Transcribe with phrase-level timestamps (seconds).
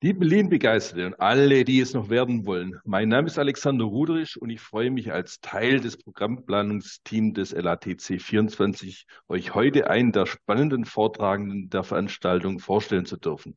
[0.00, 4.48] Liebe Lean-Begeisterte und alle, die es noch werden wollen, mein Name ist Alexander Rudrich und
[4.48, 10.84] ich freue mich als Teil des Programmplanungsteams des LATC 24, euch heute einen der spannenden
[10.84, 13.56] Vortragenden der Veranstaltung vorstellen zu dürfen.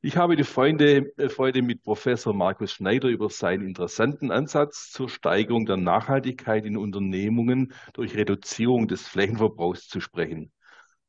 [0.00, 5.10] Ich habe die Freunde, äh, Freude, mit Professor Markus Schneider über seinen interessanten Ansatz zur
[5.10, 10.52] Steigerung der Nachhaltigkeit in Unternehmungen durch Reduzierung des Flächenverbrauchs zu sprechen.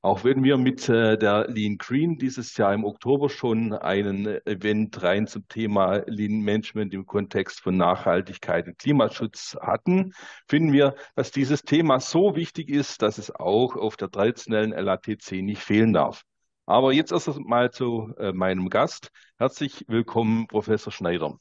[0.05, 5.02] Auch wenn wir mit äh, der Lean Green dieses Jahr im Oktober schon einen Event
[5.02, 10.12] rein zum Thema Lean Management im Kontext von Nachhaltigkeit und Klimaschutz hatten,
[10.45, 15.41] finden wir, dass dieses Thema so wichtig ist, dass es auch auf der traditionellen LATC
[15.41, 16.26] nicht fehlen darf.
[16.65, 19.09] Aber jetzt erst mal zu äh, meinem Gast.
[19.38, 21.40] Herzlich willkommen, Professor Schneider.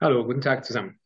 [0.00, 1.00] Hallo, guten Tag zusammen.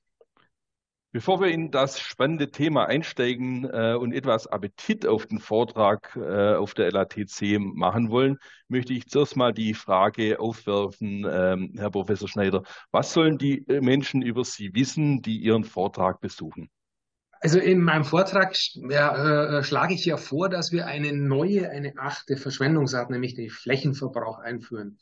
[1.10, 6.54] Bevor wir in das spannende Thema einsteigen äh, und etwas Appetit auf den Vortrag äh,
[6.54, 8.36] auf der LATC machen wollen,
[8.68, 13.80] möchte ich zuerst mal die Frage aufwerfen, ähm, Herr Professor Schneider, was sollen die äh,
[13.80, 16.68] Menschen über Sie wissen, die Ihren Vortrag besuchen?
[17.40, 21.94] Also in meinem Vortrag ja, äh, schlage ich ja vor, dass wir eine neue, eine
[21.96, 24.98] achte Verschwendungsart, nämlich den Flächenverbrauch einführen.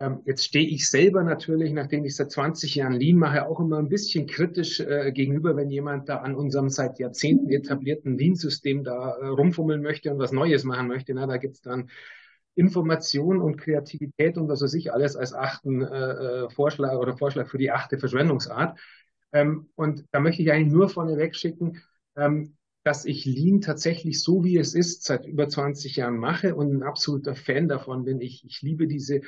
[0.00, 3.78] Ähm, jetzt stehe ich selber natürlich, nachdem ich seit 20 Jahren Lean mache, auch immer
[3.78, 9.16] ein bisschen kritisch äh, gegenüber, wenn jemand da an unserem seit Jahrzehnten etablierten Lean-System da
[9.18, 11.12] äh, rumfummeln möchte und was Neues machen möchte.
[11.12, 11.90] Na, da gibt's dann
[12.54, 17.48] Information und Kreativität und was weiß ich alles als achten äh, äh Vorschlag oder Vorschlag
[17.48, 18.78] für die achte Verschwendungsart.
[19.32, 21.82] Ähm, und da möchte ich eigentlich nur vorneweg schicken,
[22.16, 26.72] ähm, dass ich Lean tatsächlich so wie es ist seit über 20 Jahren mache und
[26.72, 28.20] ein absoluter Fan davon bin.
[28.22, 29.20] Ich, ich liebe diese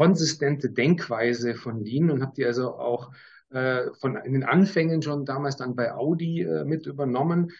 [0.00, 3.12] konsistente Denkweise von Lean und habe die also auch
[3.50, 7.52] äh, von in den Anfängen schon damals dann bei Audi äh, mit übernommen.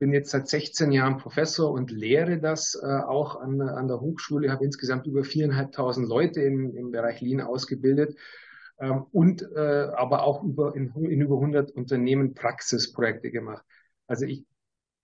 [0.00, 4.50] Bin jetzt seit 16 Jahren Professor und lehre das äh, auch an, an der Hochschule,
[4.50, 8.18] habe insgesamt über viereinhalbtausend Leute im, im Bereich Lean ausgebildet
[8.80, 13.64] ähm, und äh, aber auch über, in, in über 100 Unternehmen Praxisprojekte gemacht.
[14.08, 14.44] Also ich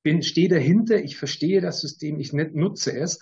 [0.03, 3.21] bin, stehe dahinter, ich verstehe das System, ich nutze es.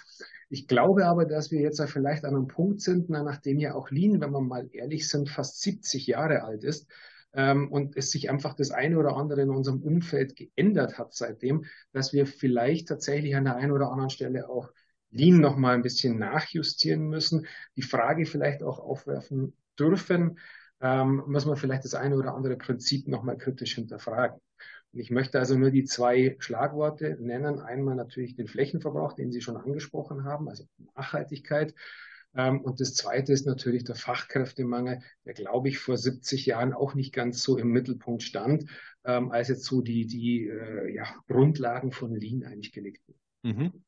[0.48, 4.20] Ich glaube aber, dass wir jetzt vielleicht an einem Punkt sind, nachdem ja auch Lean,
[4.20, 6.88] wenn wir mal ehrlich sind, fast 70 Jahre alt ist
[7.32, 11.64] ähm, und es sich einfach das eine oder andere in unserem Umfeld geändert hat seitdem,
[11.92, 14.70] dass wir vielleicht tatsächlich an der einen oder anderen Stelle auch
[15.10, 20.38] Lean noch mal ein bisschen nachjustieren müssen, die Frage vielleicht auch aufwerfen dürfen,
[20.80, 24.40] ähm, muss man vielleicht das eine oder andere Prinzip noch mal kritisch hinterfragen.
[24.92, 27.60] Ich möchte also nur die zwei Schlagworte nennen.
[27.60, 30.64] Einmal natürlich den Flächenverbrauch, den Sie schon angesprochen haben, also
[30.96, 31.74] Nachhaltigkeit.
[32.34, 36.94] Ähm, und das zweite ist natürlich der Fachkräftemangel, der, glaube ich, vor 70 Jahren auch
[36.94, 38.66] nicht ganz so im Mittelpunkt stand,
[39.04, 43.20] ähm, als jetzt so die, die äh, ja, Grundlagen von Lean eigentlich gelegt wurden.
[43.42, 43.84] Mhm.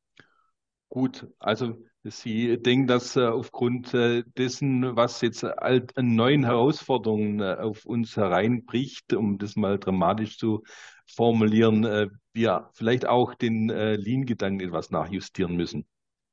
[0.89, 7.85] Gut, also Sie denken, dass äh, aufgrund äh, dessen, was jetzt an neuen Herausforderungen auf
[7.85, 10.63] uns hereinbricht, um das mal dramatisch zu
[11.05, 15.85] formulieren, wir vielleicht auch den Lean-Gedanken etwas nachjustieren müssen.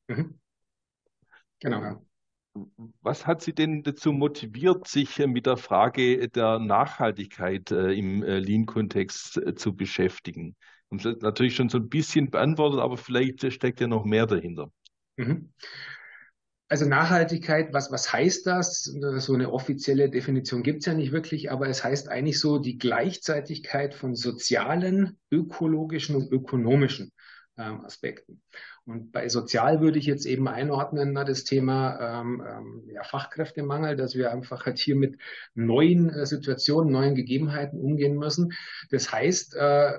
[0.08, 0.38] Mhm.
[1.60, 1.82] Genau.
[1.82, 2.00] Ja.
[3.02, 9.76] Was hat Sie denn dazu motiviert, sich mit der Frage der Nachhaltigkeit im Lean-Kontext zu
[9.76, 10.56] beschäftigen?
[10.90, 14.72] Sie natürlich schon so ein bisschen beantwortet, aber vielleicht steckt ja noch mehr dahinter.
[15.16, 15.52] Mhm.
[16.70, 18.84] Also Nachhaltigkeit, was, was heißt das?
[18.84, 22.78] So eine offizielle Definition gibt es ja nicht wirklich, aber es heißt eigentlich so die
[22.78, 27.10] Gleichzeitigkeit von sozialen, ökologischen und ökonomischen
[27.58, 28.40] ähm, Aspekten.
[28.84, 33.96] Und bei sozial würde ich jetzt eben einordnen, na, das Thema ähm, ähm, ja, Fachkräftemangel,
[33.96, 35.18] dass wir einfach halt hier mit
[35.54, 38.52] neuen äh, Situationen, neuen Gegebenheiten umgehen müssen.
[38.90, 39.98] Das heißt, äh,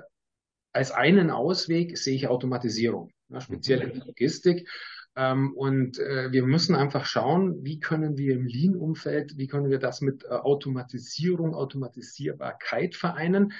[0.72, 4.66] als einen Ausweg sehe ich Automatisierung, ja, speziell in der Logistik.
[5.14, 9.78] Ähm, und äh, wir müssen einfach schauen, wie können wir im Lean-Umfeld, wie können wir
[9.78, 13.52] das mit äh, Automatisierung, Automatisierbarkeit vereinen.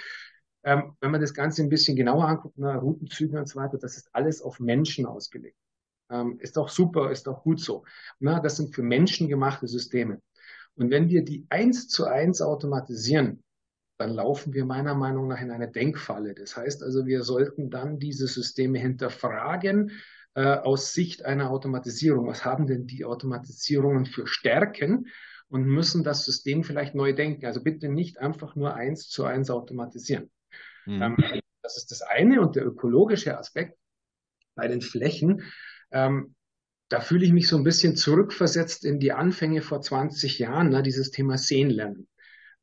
[0.64, 3.96] Ähm, wenn man das Ganze ein bisschen genauer anguckt, na, Routenzüge und so weiter, das
[3.96, 5.56] ist alles auf Menschen ausgelegt.
[6.10, 7.84] Ähm, ist auch super, ist auch gut so.
[8.18, 10.20] Na, das sind für Menschen gemachte Systeme.
[10.74, 13.42] Und wenn wir die eins zu eins automatisieren,
[13.98, 16.34] dann laufen wir meiner Meinung nach in eine Denkfalle.
[16.34, 19.92] Das heißt also, wir sollten dann diese Systeme hinterfragen,
[20.34, 22.26] äh, aus Sicht einer Automatisierung.
[22.26, 25.06] Was haben denn die Automatisierungen für Stärken?
[25.48, 27.44] Und müssen das System vielleicht neu denken.
[27.44, 30.30] Also bitte nicht einfach nur eins zu eins automatisieren.
[30.86, 31.02] Mhm.
[31.02, 32.40] Ähm, das ist das eine.
[32.40, 33.76] Und der ökologische Aspekt
[34.54, 35.42] bei den Flächen,
[35.90, 36.34] ähm,
[36.88, 40.82] da fühle ich mich so ein bisschen zurückversetzt in die Anfänge vor 20 Jahren, ne,
[40.82, 42.08] dieses Thema Sehenlernen,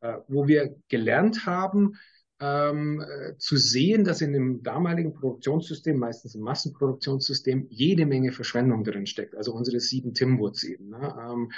[0.02, 1.96] äh, wo wir gelernt haben,
[2.40, 8.84] ähm, äh, zu sehen, dass in dem damaligen Produktionssystem, meistens im Massenproduktionssystem, jede Menge Verschwendung
[8.84, 9.36] drin steckt.
[9.36, 10.90] Also unsere sieben Timwoods eben.
[10.90, 11.16] Ne?
[11.20, 11.52] Ähm,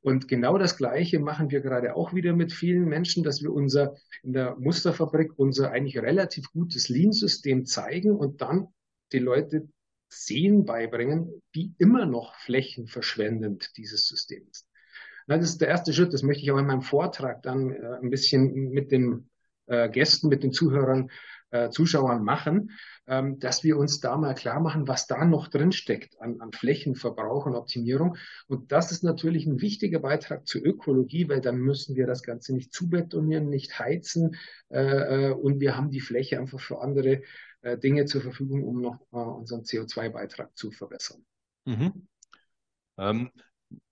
[0.00, 3.96] Und genau das Gleiche machen wir gerade auch wieder mit vielen Menschen, dass wir unser
[4.22, 8.68] in der Musterfabrik unser eigentlich relativ gutes Lean-System zeigen und dann
[9.12, 9.68] die Leute
[10.08, 14.68] sehen beibringen, wie immer noch flächenverschwendend dieses System ist.
[15.26, 16.12] Das ist der erste Schritt.
[16.12, 19.28] Das möchte ich auch in meinem Vortrag dann äh, ein bisschen mit den
[19.68, 21.10] äh, Gästen, mit den Zuhörern,
[21.50, 22.72] äh, Zuschauern machen,
[23.06, 26.52] ähm, dass wir uns da mal klar machen, was da noch drin steckt an, an
[26.52, 28.16] Flächenverbrauch und Optimierung.
[28.48, 32.54] Und das ist natürlich ein wichtiger Beitrag zur Ökologie, weil dann müssen wir das Ganze
[32.54, 34.36] nicht zubetonieren, nicht heizen
[34.68, 37.22] äh, äh und wir haben die Fläche einfach für andere
[37.62, 41.24] äh, Dinge zur Verfügung, um noch äh, unseren CO2-Beitrag zu verbessern.
[41.64, 42.08] Mhm.
[42.98, 43.30] Ähm,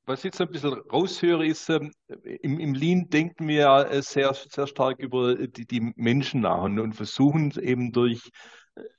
[0.07, 1.91] was ich jetzt ein bisschen raushöre, ist, ähm,
[2.25, 6.63] im, im Lean denken wir ja äh, sehr, sehr stark über die, die Menschen nach
[6.63, 8.31] und, versuchen eben durch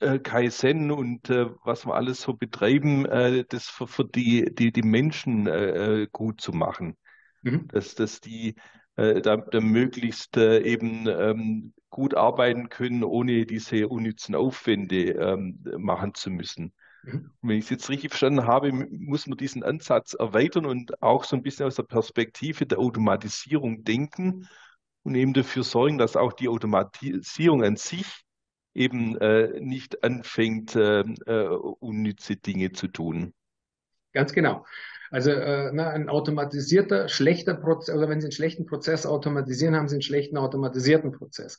[0.00, 3.04] äh, Kaizen und äh, was wir alles so betreiben,
[3.48, 6.96] das für, für die, die, die Menschen gut zu machen.
[7.42, 7.68] Mhm.
[7.68, 8.56] Dass, dass die
[8.96, 16.30] da, da möglichst eben ähm, gut arbeiten können, ohne diese unnützen Aufwände ähm, machen zu
[16.30, 16.72] müssen.
[17.14, 21.24] Und wenn ich es jetzt richtig verstanden habe, muss man diesen Ansatz erweitern und auch
[21.24, 24.48] so ein bisschen aus der Perspektive der Automatisierung denken
[25.02, 28.06] und eben dafür sorgen, dass auch die Automatisierung an sich
[28.74, 31.48] eben äh, nicht anfängt, äh, äh,
[31.80, 33.34] unnütze Dinge zu tun.
[34.12, 34.64] Ganz genau.
[35.10, 39.88] Also äh, na, ein automatisierter, schlechter Prozess, oder wenn Sie einen schlechten Prozess automatisieren, haben
[39.88, 41.58] Sie einen schlechten automatisierten Prozess.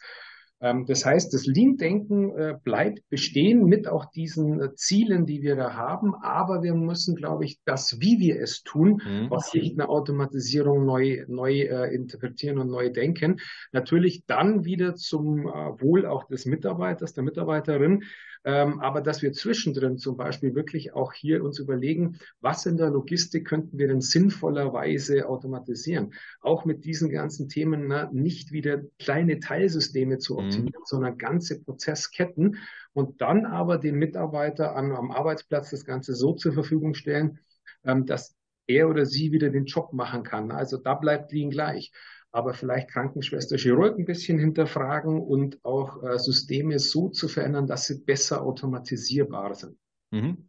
[0.61, 5.55] Ähm, das heißt, das Lean-Denken äh, bleibt bestehen mit auch diesen äh, Zielen, die wir
[5.55, 6.15] da haben.
[6.15, 9.31] Aber wir müssen, glaube ich, das, wie wir es tun, mhm.
[9.31, 13.39] aus Sicht einer Automatisierung neu, neu äh, interpretieren und neu denken.
[13.71, 18.03] Natürlich dann wieder zum Wohl auch des Mitarbeiters, der Mitarbeiterin,
[18.45, 22.89] ähm, aber dass wir zwischendrin zum Beispiel wirklich auch hier uns überlegen, was in der
[22.89, 26.13] Logistik könnten wir denn sinnvollerweise automatisieren?
[26.39, 30.48] Auch mit diesen ganzen Themen na, nicht wieder kleine Teilsysteme zu mhm.
[30.49, 30.85] Optimieren, mhm.
[30.85, 32.57] sondern ganze Prozessketten
[32.93, 37.39] und dann aber den Mitarbeiter an, am Arbeitsplatz das Ganze so zur Verfügung stellen,
[37.83, 38.35] ähm, dass
[38.67, 40.51] er oder sie wieder den Job machen kann.
[40.51, 41.91] Also da bleibt Lean gleich
[42.31, 47.85] aber vielleicht Krankenschwester, Chirurg ein bisschen hinterfragen und auch äh, Systeme so zu verändern, dass
[47.85, 49.77] sie besser automatisierbar sind.
[50.11, 50.48] Mhm.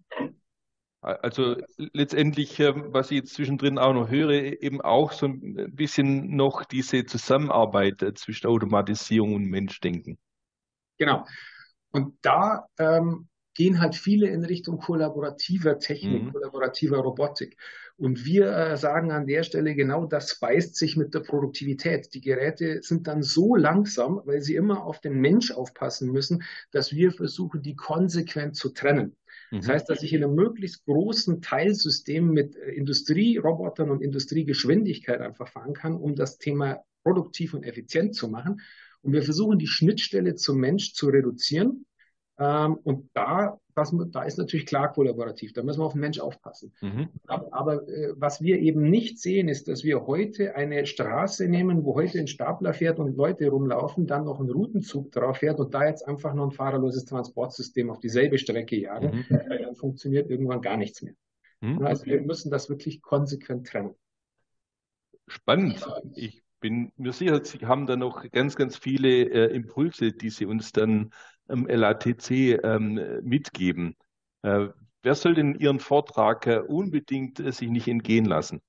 [1.02, 6.37] Also letztendlich, ähm, was ich jetzt zwischendrin auch noch höre, eben auch so ein bisschen
[6.37, 10.19] noch diese Zusammenarbeit äh, zwischen Automatisierung und Menschdenken.
[10.99, 11.25] Genau.
[11.91, 16.32] Und da ähm, gehen halt viele in Richtung kollaborativer Technik, mhm.
[16.32, 17.56] kollaborativer Robotik.
[17.97, 22.14] Und wir äh, sagen an der Stelle genau, das beißt sich mit der Produktivität.
[22.14, 26.93] Die Geräte sind dann so langsam, weil sie immer auf den Mensch aufpassen müssen, dass
[26.93, 29.17] wir versuchen, die konsequent zu trennen.
[29.50, 29.70] Das mhm.
[29.70, 35.75] heißt, dass ich in einem möglichst großen Teilsystem mit äh, Industrierobotern und Industriegeschwindigkeit einfach fahren
[35.75, 38.61] kann, um das Thema produktiv und effizient zu machen.
[39.02, 41.87] Und wir versuchen, die Schnittstelle zum Mensch zu reduzieren
[42.41, 46.73] und da, was, da ist natürlich klar kollaborativ, da müssen wir auf den Mensch aufpassen.
[46.81, 47.09] Mhm.
[47.27, 51.85] Aber, aber äh, was wir eben nicht sehen, ist, dass wir heute eine Straße nehmen,
[51.85, 55.75] wo heute ein Stapler fährt und Leute rumlaufen, dann noch ein Routenzug drauf fährt und
[55.75, 59.37] da jetzt einfach nur ein fahrerloses Transportsystem auf dieselbe Strecke jagen, mhm.
[59.49, 61.14] dann funktioniert irgendwann gar nichts mehr.
[61.61, 61.83] Mhm.
[61.83, 63.95] Also wir müssen das wirklich konsequent trennen.
[65.26, 65.87] Spannend.
[66.14, 70.47] Ich bin mir sicher, Sie haben da noch ganz, ganz viele äh, Impulse, die Sie
[70.47, 71.12] uns dann
[71.49, 73.97] am LATC ähm, mitgeben.
[74.43, 74.69] Äh,
[75.02, 78.61] wer soll denn Ihren Vortrag äh, unbedingt äh, sich nicht entgehen lassen?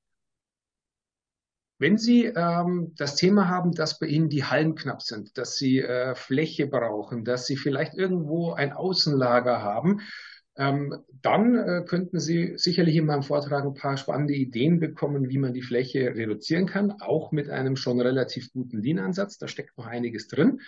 [1.77, 5.79] Wenn Sie ähm, das Thema haben, dass bei Ihnen die Hallen knapp sind, dass Sie
[5.79, 10.01] äh, Fläche brauchen, dass Sie vielleicht irgendwo ein Außenlager haben,
[10.57, 15.37] ähm, dann äh, könnten Sie sicherlich in meinem Vortrag ein paar spannende Ideen bekommen, wie
[15.37, 19.37] man die Fläche reduzieren kann, auch mit einem schon relativ guten Lean-Ansatz.
[19.37, 20.59] Da steckt noch einiges drin.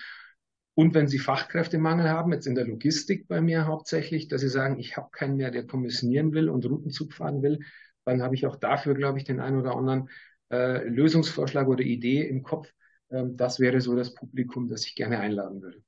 [0.75, 4.79] Und wenn Sie Fachkräftemangel haben, jetzt in der Logistik bei mir hauptsächlich, dass Sie sagen,
[4.79, 7.59] ich habe keinen mehr, der kommissionieren will und Routenzug fahren will,
[8.05, 10.09] dann habe ich auch dafür, glaube ich, den einen oder anderen
[10.51, 12.71] äh, Lösungsvorschlag oder Idee im Kopf.
[13.11, 15.83] Ähm, das wäre so das Publikum, das ich gerne einladen würde.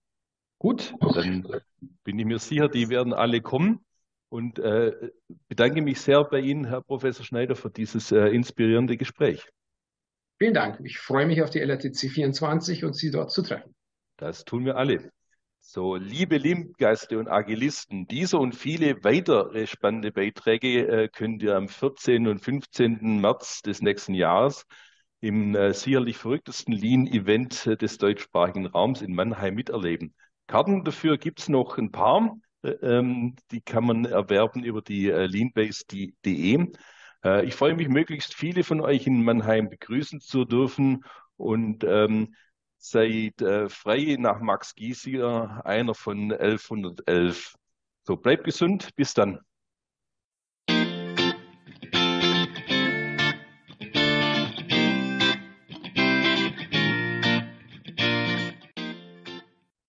[0.60, 1.46] Gut, dann
[2.06, 3.84] bin ich mir sicher, die werden alle kommen
[4.30, 4.94] und äh,
[5.50, 9.46] bedanke mich sehr bei Ihnen, Herr Professor Schneider, für dieses äh, inspirierende Gespräch.
[10.38, 10.80] Vielen Dank.
[10.84, 13.76] Ich freue mich auf die LRTC 24 und Sie dort zu treffen.
[14.18, 15.12] Das tun wir alle.
[15.60, 21.68] So, liebe Limgeister und Agilisten, dieser und viele weitere spannende Beiträge äh, könnt ihr am
[21.68, 22.28] 14.
[22.28, 23.20] und 15.
[23.20, 24.66] März des nächsten Jahres
[25.22, 30.14] im äh, sicherlich verrücktesten Lean-Event äh, des deutschsprachigen Raums in Mannheim miterleben.
[30.48, 32.38] Karten dafür gibt es noch ein paar.
[32.64, 36.72] Äh, ähm, die kann man erwerben über die äh, leanbase.de.
[37.24, 41.04] Äh, ich freue mich, möglichst viele von euch in Mannheim begrüßen zu dürfen
[41.38, 42.36] und ähm,
[42.78, 47.56] seid frei nach Max Giesinger, einer von 1111.
[48.04, 49.40] So, bleibt gesund, bis dann.